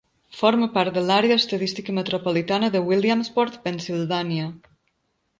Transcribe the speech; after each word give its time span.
Forma 0.35 0.67
part 0.75 0.93
de 0.99 1.01
l'àrea 1.09 1.35
estadística 1.41 1.93
metropolitana 1.97 2.69
de 2.75 2.81
Williamsport, 2.87 3.59
Pennsylvania. 3.67 4.49